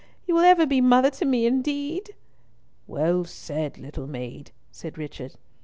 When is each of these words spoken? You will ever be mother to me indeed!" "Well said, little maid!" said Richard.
You 0.25 0.33
will 0.33 0.41
ever 0.43 0.65
be 0.65 0.81
mother 0.81 1.11
to 1.11 1.25
me 1.25 1.45
indeed!" 1.45 2.15
"Well 2.87 3.23
said, 3.23 3.77
little 3.77 4.07
maid!" 4.07 4.49
said 4.71 4.97
Richard. 4.97 5.35